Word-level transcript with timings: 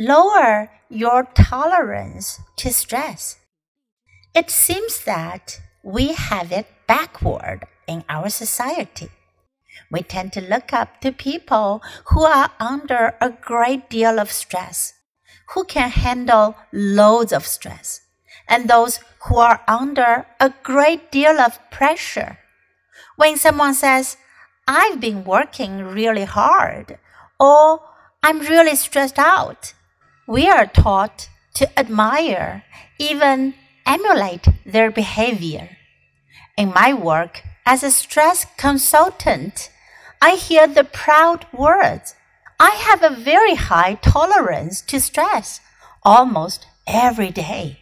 Lower 0.00 0.70
your 0.88 1.28
tolerance 1.34 2.40
to 2.56 2.72
stress. 2.72 3.36
It 4.34 4.48
seems 4.48 5.04
that 5.04 5.60
we 5.82 6.14
have 6.14 6.52
it 6.52 6.66
backward 6.86 7.66
in 7.86 8.04
our 8.08 8.30
society. 8.30 9.10
We 9.90 10.00
tend 10.00 10.32
to 10.32 10.40
look 10.40 10.72
up 10.72 11.02
to 11.02 11.12
people 11.12 11.82
who 12.06 12.22
are 12.24 12.50
under 12.58 13.14
a 13.20 13.28
great 13.28 13.90
deal 13.90 14.18
of 14.18 14.32
stress, 14.32 14.94
who 15.52 15.64
can 15.64 15.90
handle 15.90 16.56
loads 16.72 17.34
of 17.34 17.46
stress, 17.46 18.00
and 18.48 18.70
those 18.70 19.00
who 19.28 19.36
are 19.36 19.60
under 19.68 20.24
a 20.40 20.54
great 20.62 21.12
deal 21.12 21.38
of 21.38 21.58
pressure. 21.70 22.38
When 23.16 23.36
someone 23.36 23.74
says, 23.74 24.16
I've 24.66 24.98
been 24.98 25.24
working 25.24 25.82
really 25.82 26.24
hard, 26.24 26.98
or 27.38 27.82
I'm 28.22 28.40
really 28.40 28.76
stressed 28.76 29.18
out, 29.18 29.74
we 30.30 30.48
are 30.48 30.66
taught 30.66 31.28
to 31.52 31.66
admire, 31.76 32.62
even 32.98 33.52
emulate 33.84 34.46
their 34.64 34.88
behavior. 34.88 35.76
In 36.56 36.68
my 36.72 36.94
work 36.94 37.42
as 37.66 37.82
a 37.82 37.90
stress 37.90 38.46
consultant, 38.56 39.70
I 40.22 40.36
hear 40.36 40.68
the 40.68 40.84
proud 40.84 41.46
words. 41.52 42.14
I 42.60 42.70
have 42.70 43.02
a 43.02 43.16
very 43.16 43.56
high 43.56 43.94
tolerance 43.94 44.80
to 44.82 45.00
stress 45.00 45.60
almost 46.04 46.64
every 46.86 47.30
day. 47.30 47.80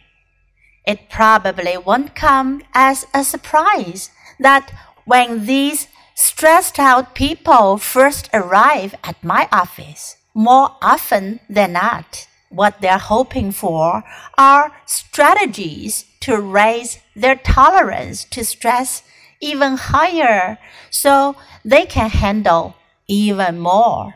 It 0.87 1.07
probably 1.07 1.77
won't 1.77 2.15
come 2.15 2.63
as 2.73 3.05
a 3.13 3.23
surprise 3.23 4.09
that 4.39 4.73
when 5.05 5.45
these 5.45 5.87
stressed 6.15 6.79
out 6.79 7.13
people 7.13 7.77
first 7.77 8.27
arrive 8.33 8.95
at 9.03 9.23
my 9.23 9.47
office, 9.51 10.17
more 10.33 10.77
often 10.81 11.41
than 11.47 11.73
not, 11.73 12.25
what 12.49 12.81
they're 12.81 12.97
hoping 12.97 13.51
for 13.51 14.03
are 14.37 14.71
strategies 14.85 16.05
to 16.21 16.39
raise 16.39 16.99
their 17.15 17.35
tolerance 17.35 18.25
to 18.25 18.43
stress 18.43 19.03
even 19.39 19.77
higher 19.77 20.57
so 20.89 21.35
they 21.63 21.85
can 21.85 22.09
handle 22.09 22.75
even 23.07 23.59
more. 23.59 24.15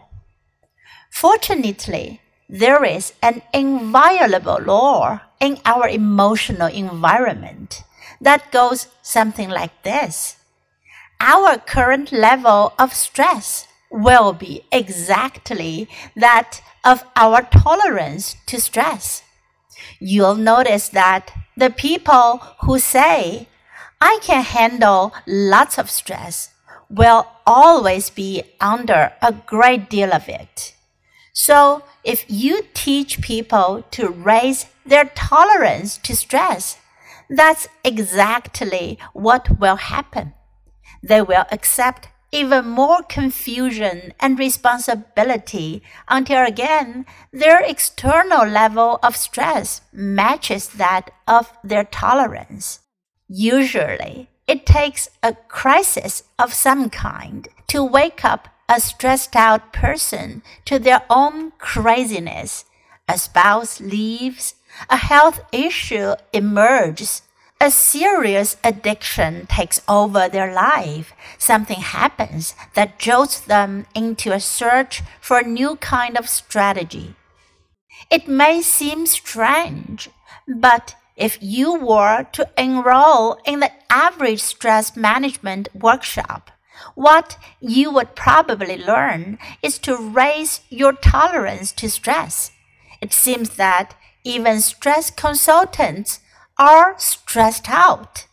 Fortunately, 1.10 2.22
there 2.50 2.84
is 2.84 3.14
an 3.22 3.42
inviolable 3.54 4.60
law 4.62 5.22
in 5.40 5.58
our 5.66 5.88
emotional 5.88 6.68
environment 6.68 7.84
that 8.20 8.52
goes 8.52 8.88
something 9.02 9.50
like 9.50 9.84
this. 9.84 10.38
Our 11.20 11.58
current 11.58 12.12
level 12.12 12.74
of 12.78 12.94
stress 12.94 13.68
will 13.94 14.34
be 14.34 14.64
exactly 14.72 15.88
that 16.16 16.62
of 16.84 17.06
our 17.16 17.44
tolerance 17.44 18.36
to 18.48 18.60
stress. 18.60 19.24
You'll 20.00 20.36
notice 20.36 20.90
that 20.90 21.32
the 21.56 21.70
people 21.70 22.42
who 22.62 22.80
say, 22.80 23.48
I 24.02 24.20
can 24.22 24.44
handle 24.44 25.14
lots 25.28 25.78
of 25.78 25.90
stress, 25.90 26.50
will 26.90 27.28
always 27.46 28.10
be 28.10 28.44
under 28.60 29.14
a 29.22 29.32
great 29.32 29.90
deal 29.90 30.12
of 30.14 30.28
it. 30.28 30.74
So, 31.32 31.84
if 32.04 32.26
you 32.28 32.64
teach 32.74 33.22
people 33.22 33.84
to 33.92 34.10
raise 34.10 34.68
their 34.86 35.06
tolerance 35.16 35.98
to 36.00 36.16
stress, 36.16 36.78
that's 37.30 37.68
exactly 37.84 39.00
what 39.14 39.60
will 39.60 39.78
happen. 39.78 40.34
They 41.02 41.22
will 41.22 41.46
accept 41.52 42.10
even 42.34 42.68
more 42.68 43.04
confusion 43.04 44.12
and 44.20 44.40
responsibility 44.40 45.84
until 46.10 46.44
again 46.46 47.06
their 47.32 47.62
external 47.62 48.46
level 48.46 49.00
of 49.04 49.16
stress 49.16 49.82
matches 49.94 50.68
that 50.70 51.12
of 51.28 51.54
their 51.64 51.84
tolerance. 51.84 52.80
Usually, 53.30 54.30
it 54.48 54.66
takes 54.66 55.08
a 55.22 55.36
crisis 55.48 56.24
of 56.40 56.54
some 56.54 56.90
kind 56.90 57.48
to 57.68 57.84
wake 57.84 58.26
up 58.26 58.50
a 58.68 58.82
stressed 58.82 59.36
out 59.36 59.72
person 59.72 60.42
to 60.66 60.80
their 60.80 61.04
own 61.10 61.52
craziness. 61.60 62.66
A 63.08 63.18
spouse 63.18 63.80
leaves, 63.80 64.56
a 64.90 64.98
health 64.98 65.40
issue 65.52 66.14
emerges, 66.32 67.22
a 67.64 67.72
serious 67.72 68.58
addiction 68.62 69.48
takes 69.48 69.82
over 69.88 70.28
their 70.28 70.54
life, 70.54 71.14
something 71.38 71.80
happens 71.80 72.56
that 72.74 73.00
jolts 73.00 73.40
them 73.40 73.86
into 73.96 74.34
a 74.34 74.40
search 74.40 75.02
for 75.22 75.40
a 75.40 75.48
new 75.48 75.78
kind 75.78 76.18
of 76.18 76.28
strategy. 76.28 77.16
It 78.12 78.28
may 78.28 78.62
seem 78.62 79.06
strange, 79.06 80.10
but 80.46 80.98
if 81.16 81.38
you 81.42 81.74
were 81.74 82.28
to 82.34 82.50
enroll 82.58 83.38
in 83.46 83.62
the 83.62 83.72
average 83.90 84.42
stress 84.42 84.98
management 84.98 85.70
workshop, 85.74 86.52
what 86.96 87.38
you 87.62 87.92
would 87.92 88.14
probably 88.14 88.78
learn 88.78 89.38
is 89.62 89.80
to 89.80 89.96
raise 89.96 90.60
your 90.68 90.92
tolerance 90.92 91.72
to 91.72 91.90
stress. 91.90 92.52
It 93.00 93.14
seems 93.14 93.52
that 93.52 93.96
even 94.26 94.60
stress 94.60 95.12
consultants 95.12 96.20
are 96.58 96.96
stressed 97.00 97.70
out. 97.70 98.26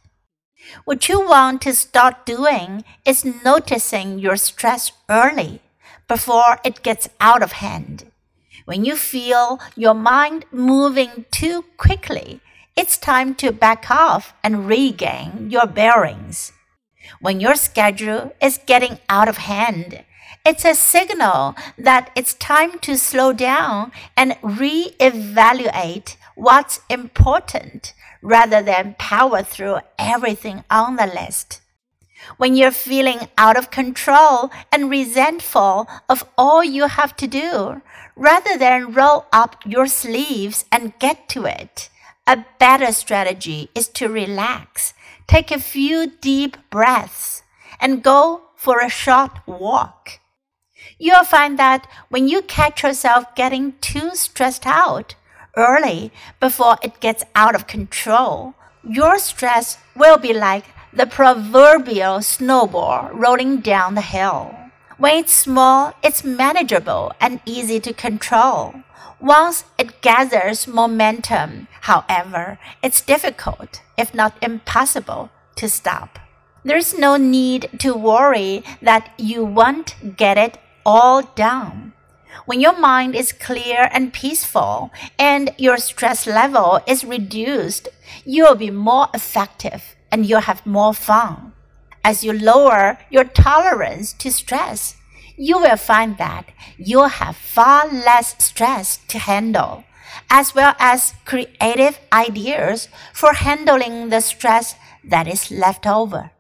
What 0.85 1.09
you 1.09 1.21
want 1.27 1.63
to 1.63 1.73
start 1.75 2.27
doing 2.27 2.85
is 3.05 3.25
noticing 3.25 4.19
your 4.19 4.37
stress 4.37 4.93
early 5.09 5.61
before 6.07 6.59
it 6.65 6.83
gets 6.83 7.09
out 7.21 7.43
of 7.43 7.53
hand. 7.53 8.11
When 8.67 8.85
you 8.85 8.97
feel 8.97 9.59
your 9.75 9.95
mind 9.95 10.45
moving 10.53 11.25
too 11.31 11.65
quickly, 11.77 12.41
it's 12.77 12.99
time 12.99 13.35
to 13.37 13.53
back 13.53 13.91
off 13.91 14.33
and 14.45 14.69
regain 14.69 15.51
your 15.51 15.67
bearings. 15.67 16.53
When 17.21 17.41
your 17.41 17.57
schedule 17.57 18.33
is 18.41 18.61
getting 18.67 18.99
out 19.09 19.29
of 19.29 19.39
hand, 19.39 20.05
it's 20.45 20.65
a 20.65 20.75
signal 20.75 21.55
that 21.77 22.11
it's 22.15 22.35
time 22.35 22.79
to 22.81 22.97
slow 22.97 23.33
down 23.33 23.93
and 24.17 24.37
re-evaluate 24.43 26.17
what's 26.35 26.81
important 26.89 27.95
rather 28.23 28.63
than 28.63 28.97
power 28.99 29.43
through 29.43 29.79
everything 29.99 30.65
on 30.71 30.97
the 30.97 31.07
list. 31.07 31.61
When 32.37 32.55
you're 32.55 32.71
feeling 32.71 33.29
out 33.39 33.57
of 33.57 33.71
control 33.71 34.51
and 34.71 34.91
resentful 34.91 35.89
of 36.09 36.25
all 36.37 36.63
you 36.63 36.87
have 36.87 37.17
to 37.17 37.27
do, 37.27 37.81
rather 38.15 38.59
than 38.59 38.93
roll 38.93 39.27
up 39.33 39.57
your 39.65 39.87
sleeves 39.87 40.65
and 40.71 40.99
get 40.99 41.29
to 41.31 41.47
it, 41.47 41.89
a 42.27 42.45
better 42.59 42.93
strategy 42.93 43.71
is 43.75 43.89
to 43.89 44.09
relax, 44.09 44.93
take 45.27 45.51
a 45.51 45.59
few 45.59 46.13
deep 46.21 46.57
breaths, 46.71 47.43
and 47.81 48.03
go 48.03 48.43
for 48.61 48.81
a 48.81 48.91
short 48.91 49.33
walk. 49.47 50.21
You'll 50.99 51.25
find 51.25 51.59
that 51.59 51.89
when 52.11 52.29
you 52.29 52.43
catch 52.43 52.83
yourself 52.83 53.35
getting 53.35 53.73
too 53.81 54.11
stressed 54.13 54.67
out, 54.67 55.15
early 55.57 56.13
before 56.41 56.77
it 56.83 57.01
gets 57.01 57.25
out 57.35 57.55
of 57.55 57.67
control, 57.67 58.55
your 58.85 59.19
stress 59.19 59.79
will 59.97 60.19
be 60.19 60.35
like 60.35 60.65
the 60.93 61.07
proverbial 61.07 62.21
snowball 62.21 63.09
rolling 63.15 63.61
down 63.61 63.95
the 63.95 64.03
hill. 64.03 64.55
When 64.99 65.17
it's 65.17 65.33
small, 65.33 65.95
it's 66.03 66.23
manageable 66.23 67.13
and 67.19 67.41
easy 67.47 67.81
to 67.81 67.95
control. 67.95 68.75
Once 69.19 69.65
it 69.79 70.03
gathers 70.03 70.67
momentum, 70.67 71.67
however, 71.81 72.59
it's 72.83 73.01
difficult, 73.01 73.81
if 73.97 74.13
not 74.13 74.37
impossible, 74.43 75.31
to 75.57 75.67
stop. 75.67 76.19
There's 76.63 76.97
no 76.97 77.17
need 77.17 77.71
to 77.79 77.95
worry 77.95 78.63
that 78.83 79.11
you 79.17 79.45
won't 79.45 80.17
get 80.17 80.37
it 80.37 80.59
all 80.85 81.23
down. 81.23 81.95
When 82.45 82.61
your 82.61 82.79
mind 82.79 83.15
is 83.15 83.33
clear 83.33 83.89
and 83.93 84.13
peaceful 84.13 84.91
and 85.19 85.55
your 85.57 85.79
stress 85.79 86.27
level 86.27 86.81
is 86.87 87.05
reduced, 87.05 87.89
you'll 88.25 88.57
be 88.57 88.71
more 88.71 89.09
effective 89.15 89.97
and 90.13 90.27
you'll 90.27 90.41
have 90.41 90.67
more 90.67 90.93
fun. 90.93 91.53
As 92.05 92.25
you 92.25 92.33
lower 92.33 92.99
your 93.11 93.25
tolerance 93.25 94.13
to 94.15 94.31
stress, 94.31 94.97
you 95.37 95.59
will 95.59 95.77
find 95.77 96.19
that 96.19 96.51
you'll 96.77 97.09
have 97.09 97.37
far 97.37 97.89
less 97.89 98.37
stress 98.45 98.99
to 99.09 99.19
handle, 99.19 99.85
as 100.29 100.55
well 100.55 100.75
as 100.79 101.15
creative 101.25 101.99
ideas 102.13 102.89
for 103.15 103.33
handling 103.33 104.11
the 104.11 104.21
stress 104.21 104.75
that 105.05 105.27
is 105.27 105.51
left 105.51 105.87
over. 105.87 106.31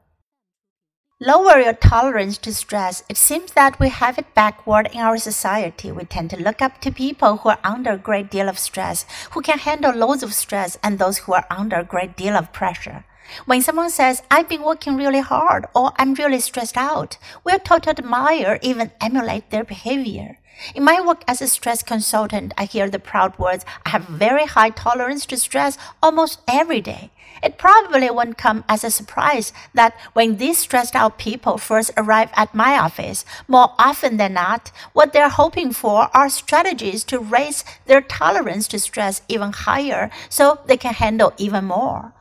Lower 1.23 1.61
your 1.61 1.75
tolerance 1.75 2.39
to 2.39 2.55
stress. 2.55 3.05
It 3.11 3.19
seems 3.19 3.53
that 3.53 3.79
we 3.79 3.91
have 3.91 4.17
it 4.19 4.35
backward 4.35 4.89
in 4.91 5.01
our 5.01 5.19
society. 5.19 5.93
We 5.93 6.05
tend 6.05 6.31
to 6.31 6.43
look 6.43 6.63
up 6.63 6.81
to 6.81 6.91
people 6.91 7.37
who 7.37 7.51
are 7.51 7.59
under 7.63 7.91
a 7.91 7.99
great 7.99 8.31
deal 8.31 8.49
of 8.49 8.59
stress, 8.59 9.05
who 9.33 9.43
can 9.43 9.59
handle 9.59 9.95
loads 9.95 10.23
of 10.23 10.33
stress, 10.33 10.79
and 10.83 10.99
those 10.99 11.19
who 11.19 11.35
are 11.35 11.45
under 11.51 11.77
a 11.77 11.85
great 11.85 12.17
deal 12.17 12.35
of 12.35 12.55
pressure. 12.55 13.05
When 13.47 13.62
someone 13.62 13.91
says, 13.91 14.23
I've 14.31 14.49
been 14.49 14.62
working 14.62 14.97
really 14.97 15.21
hard 15.21 15.67
or 15.75 15.93
I'm 15.97 16.15
really 16.15 16.41
stressed 16.41 16.77
out, 16.77 17.19
we're 17.44 17.59
taught 17.59 17.85
to 17.85 17.91
admire, 17.91 18.59
even 18.62 18.93
emulate 19.00 19.50
their 19.50 19.65
behavior. 19.65 20.38
In 20.75 20.85
my 20.85 21.00
work 21.00 21.25
as 21.27 21.41
a 21.41 21.47
stress 21.47 21.82
consultant, 21.82 22.53
I 22.59 22.67
hear 22.67 22.91
the 22.91 22.99
proud 22.99 23.38
words, 23.38 23.65
I 23.87 23.91
have 23.91 24.05
very 24.05 24.44
high 24.44 24.71
tolerance 24.71 25.25
to 25.27 25.38
stress 25.38 25.79
almost 26.03 26.41
every 26.47 26.82
day. 26.82 27.11
It 27.43 27.56
probably 27.56 28.11
won't 28.11 28.37
come 28.37 28.65
as 28.69 28.85
a 28.85 28.91
surprise 28.91 29.55
that 29.73 29.94
when 30.12 30.37
these 30.37 30.59
stressed 30.59 30.94
out 30.94 31.17
people 31.17 31.56
first 31.56 31.93
arrive 31.97 32.31
at 32.35 32.55
my 32.55 32.79
office, 32.79 33.25
more 33.49 33.75
often 33.79 34.19
than 34.19 34.35
not, 34.35 34.71
what 34.93 35.15
they're 35.15 35.31
hoping 35.31 35.73
for 35.73 36.15
are 36.15 36.29
strategies 36.29 37.05
to 37.05 37.19
raise 37.19 37.65
their 37.87 38.03
tolerance 38.03 38.69
to 38.69 38.79
stress 38.79 39.23
even 39.29 39.53
higher 39.53 40.11
so 40.29 40.59
they 40.67 40.76
can 40.76 40.93
handle 40.93 41.33
even 41.38 41.65
more. 41.65 42.12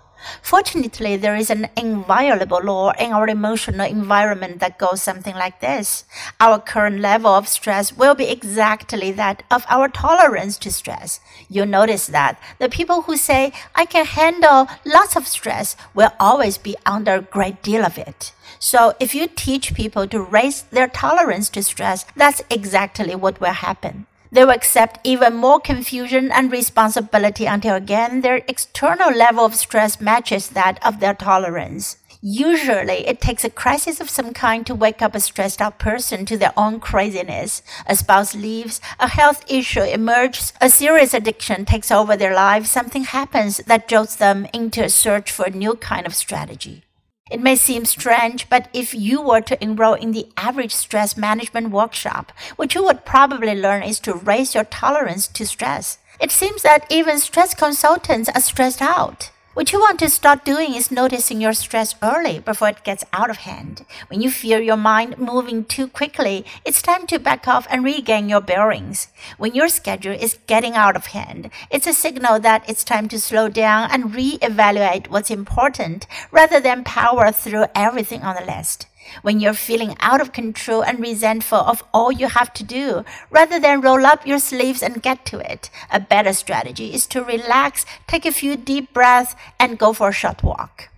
Fortunately, 0.41 1.15
there 1.17 1.35
is 1.35 1.49
an 1.49 1.69
inviolable 1.77 2.61
law 2.63 2.91
in 2.91 3.11
our 3.11 3.27
emotional 3.27 3.85
environment 3.85 4.59
that 4.59 4.77
goes 4.77 5.01
something 5.01 5.35
like 5.35 5.59
this. 5.59 6.05
Our 6.39 6.59
current 6.59 6.99
level 6.99 7.31
of 7.31 7.47
stress 7.47 7.95
will 7.95 8.15
be 8.15 8.29
exactly 8.29 9.11
that 9.13 9.43
of 9.49 9.65
our 9.69 9.87
tolerance 9.87 10.57
to 10.59 10.71
stress. 10.71 11.19
You'll 11.49 11.67
notice 11.67 12.07
that 12.07 12.39
the 12.59 12.69
people 12.69 13.03
who 13.03 13.17
say, 13.17 13.53
I 13.75 13.85
can 13.85 14.05
handle 14.05 14.67
lots 14.85 15.15
of 15.15 15.27
stress 15.27 15.75
will 15.93 16.11
always 16.19 16.57
be 16.57 16.75
under 16.85 17.15
a 17.15 17.21
great 17.21 17.61
deal 17.61 17.85
of 17.85 17.97
it. 17.97 18.33
So 18.59 18.93
if 18.99 19.15
you 19.15 19.27
teach 19.27 19.73
people 19.73 20.07
to 20.07 20.21
raise 20.21 20.63
their 20.63 20.87
tolerance 20.87 21.49
to 21.51 21.63
stress, 21.63 22.05
that's 22.15 22.41
exactly 22.49 23.15
what 23.15 23.39
will 23.39 23.53
happen. 23.53 24.05
They 24.31 24.43
will 24.43 24.51
accept 24.51 24.99
even 25.03 25.33
more 25.35 25.59
confusion 25.59 26.31
and 26.31 26.51
responsibility 26.51 27.45
until 27.45 27.75
again 27.75 28.21
their 28.21 28.43
external 28.47 29.11
level 29.11 29.43
of 29.43 29.55
stress 29.55 29.99
matches 29.99 30.49
that 30.49 30.77
of 30.85 30.99
their 30.99 31.15
tolerance. 31.15 31.97
Usually, 32.21 33.07
it 33.07 33.21
takes 33.21 33.45
a 33.45 33.49
crisis 33.49 34.01
of 34.01 34.09
some 34.09 34.33
kind 34.33 34.67
to 34.67 34.75
wake 34.75 35.01
up 35.01 35.15
a 35.15 35.21
stressed 35.21 35.61
out 35.61 35.79
person 35.79 36.25
to 36.25 36.37
their 36.37 36.51
own 36.57 36.81
craziness. 36.81 37.63
A 37.87 37.95
spouse 37.95 38.35
leaves, 38.35 38.81
a 38.99 39.07
health 39.07 39.45
issue 39.47 39.83
emerges, 39.83 40.51
a 40.59 40.69
serious 40.69 41.13
addiction 41.13 41.63
takes 41.63 41.91
over 41.91 42.17
their 42.17 42.35
life, 42.35 42.65
something 42.65 43.05
happens 43.05 43.57
that 43.67 43.87
jolts 43.87 44.15
them 44.15 44.47
into 44.53 44.83
a 44.83 44.89
search 44.89 45.31
for 45.31 45.45
a 45.45 45.49
new 45.49 45.75
kind 45.75 46.05
of 46.05 46.13
strategy. 46.13 46.83
It 47.29 47.41
may 47.41 47.55
seem 47.55 47.85
strange, 47.85 48.49
but 48.49 48.69
if 48.73 48.93
you 48.95 49.21
were 49.21 49.41
to 49.41 49.63
enroll 49.63 49.93
in 49.93 50.13
the 50.13 50.27
average 50.35 50.73
stress 50.73 51.15
management 51.15 51.69
workshop, 51.69 52.31
what 52.55 52.73
you 52.73 52.83
would 52.83 53.05
probably 53.05 53.53
learn 53.53 53.83
is 53.83 53.99
to 54.01 54.15
raise 54.15 54.55
your 54.55 54.63
tolerance 54.63 55.27
to 55.27 55.45
stress. 55.45 55.99
It 56.19 56.31
seems 56.31 56.63
that 56.63 56.85
even 56.89 57.19
stress 57.19 57.53
consultants 57.53 58.29
are 58.29 58.41
stressed 58.41 58.81
out. 58.81 59.31
What 59.55 59.73
you 59.73 59.79
want 59.79 59.97
to 59.99 60.09
start 60.11 60.45
doing 60.45 60.75
is 60.75 60.91
noticing 60.91 61.41
your 61.41 61.53
stress 61.53 61.95
early 62.03 62.37
before 62.39 62.69
it 62.69 62.83
gets 62.83 63.03
out 63.11 63.31
of 63.31 63.37
hand. 63.37 63.83
When 64.07 64.21
you 64.21 64.29
feel 64.29 64.59
your 64.59 64.77
mind 64.77 65.17
moving 65.17 65.65
too 65.65 65.87
quickly, 65.87 66.45
it's 66.63 66.83
time 66.83 67.07
to 67.07 67.17
back 67.17 67.47
off 67.47 67.65
and 67.71 67.83
regain 67.83 68.29
your 68.29 68.41
bearings. 68.41 69.07
When 69.39 69.55
your 69.55 69.67
schedule 69.67 70.13
is 70.13 70.37
getting 70.45 70.75
out 70.75 70.95
of 70.95 71.07
hand, 71.07 71.49
it's 71.71 71.87
a 71.87 71.93
signal 71.93 72.39
that 72.41 72.69
it's 72.69 72.83
time 72.83 73.07
to 73.09 73.19
slow 73.19 73.49
down 73.49 73.89
and 73.91 74.13
re-evaluate 74.13 75.09
what's 75.09 75.31
important 75.31 76.05
rather 76.31 76.59
than 76.59 76.83
power 76.83 77.31
through 77.31 77.65
everything 77.73 78.21
on 78.21 78.35
the 78.35 78.45
list 78.45 78.85
when 79.21 79.39
you're 79.39 79.53
feeling 79.53 79.95
out 79.99 80.21
of 80.21 80.33
control 80.33 80.83
and 80.83 80.99
resentful 80.99 81.59
of 81.59 81.83
all 81.93 82.11
you 82.11 82.27
have 82.27 82.53
to 82.53 82.63
do, 82.63 83.03
rather 83.29 83.59
than 83.59 83.81
roll 83.81 84.05
up 84.05 84.25
your 84.25 84.39
sleeves 84.39 84.83
and 84.83 85.01
get 85.01 85.25
to 85.25 85.39
it. 85.39 85.69
A 85.91 85.99
better 85.99 86.33
strategy 86.33 86.93
is 86.93 87.05
to 87.07 87.23
relax, 87.23 87.85
take 88.07 88.25
a 88.25 88.31
few 88.31 88.55
deep 88.55 88.93
breaths, 88.93 89.35
and 89.59 89.79
go 89.79 89.93
for 89.93 90.09
a 90.09 90.13
short 90.13 90.43
walk. 90.43 90.89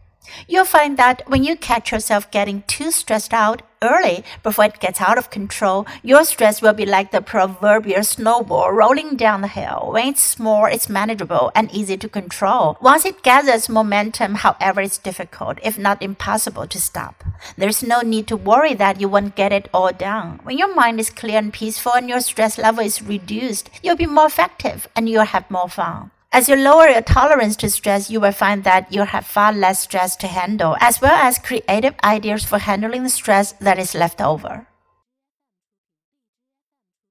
You'll 0.47 0.65
find 0.65 0.97
that 0.97 1.23
when 1.27 1.43
you 1.43 1.55
catch 1.55 1.91
yourself 1.91 2.29
getting 2.31 2.63
too 2.67 2.91
stressed 2.91 3.33
out 3.33 3.63
early 3.81 4.23
before 4.43 4.65
it 4.65 4.79
gets 4.79 5.01
out 5.01 5.17
of 5.17 5.31
control, 5.31 5.87
your 6.03 6.23
stress 6.23 6.61
will 6.61 6.73
be 6.73 6.85
like 6.85 7.11
the 7.11 7.21
proverbial 7.21 8.03
snowball 8.03 8.71
rolling 8.71 9.15
down 9.15 9.41
the 9.41 9.47
hill. 9.47 9.89
When 9.93 10.09
it's 10.09 10.21
small, 10.21 10.65
it's 10.65 10.89
manageable 10.89 11.51
and 11.55 11.71
easy 11.71 11.97
to 11.97 12.07
control. 12.07 12.77
Once 12.81 13.05
it 13.05 13.23
gathers 13.23 13.69
momentum, 13.69 14.35
however, 14.35 14.81
it's 14.81 14.99
difficult, 14.99 15.57
if 15.63 15.79
not 15.79 16.01
impossible, 16.01 16.67
to 16.67 16.79
stop. 16.79 17.23
There's 17.57 17.81
no 17.81 18.01
need 18.01 18.27
to 18.27 18.37
worry 18.37 18.75
that 18.75 19.01
you 19.01 19.09
won't 19.09 19.35
get 19.35 19.51
it 19.51 19.69
all 19.73 19.91
done. 19.91 20.39
When 20.43 20.57
your 20.57 20.73
mind 20.75 20.99
is 20.99 21.09
clear 21.09 21.39
and 21.39 21.51
peaceful 21.51 21.93
and 21.93 22.07
your 22.07 22.21
stress 22.21 22.57
level 22.57 22.83
is 22.83 23.01
reduced, 23.01 23.69
you'll 23.81 23.95
be 23.95 24.05
more 24.05 24.27
effective 24.27 24.87
and 24.95 25.09
you'll 25.09 25.23
have 25.23 25.49
more 25.49 25.69
fun. 25.69 26.11
As 26.33 26.47
you 26.47 26.55
lower 26.55 26.87
your 26.87 27.01
tolerance 27.01 27.57
to 27.57 27.69
stress, 27.69 28.09
you 28.09 28.21
will 28.21 28.31
find 28.31 28.63
that 28.63 28.93
you 28.93 29.03
have 29.03 29.25
far 29.25 29.51
less 29.51 29.81
stress 29.81 30.15
to 30.15 30.27
handle, 30.27 30.77
as 30.79 31.01
well 31.01 31.11
as 31.11 31.37
creative 31.37 31.93
ideas 32.05 32.45
for 32.45 32.57
handling 32.57 33.03
the 33.03 33.09
stress 33.09 33.51
that 33.59 33.77
is 33.77 33.93
left 33.93 34.21
over. 34.21 34.65